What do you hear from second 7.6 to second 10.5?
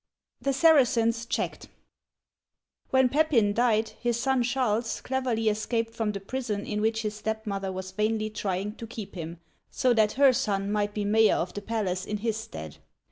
was vainly trying to keep him so that her